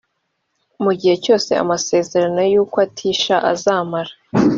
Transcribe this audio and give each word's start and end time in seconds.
mu 0.83 0.91
gihe 0.99 1.15
cyose 1.23 1.51
amasezerano 1.63 2.39
y 2.53 2.55
ukwatisha 2.63 3.35
azamara 3.51 4.13